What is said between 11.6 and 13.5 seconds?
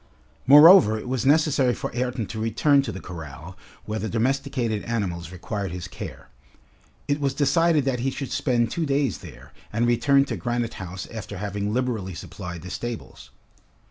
liberally supplied the stables.